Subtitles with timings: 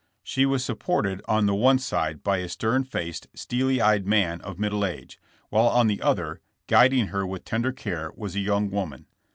[0.23, 4.57] She was supported on the one sid« by a stern faced, steely eyed man of
[4.57, 9.05] middle age, while on the other, guiding her with tender care, was a young woman.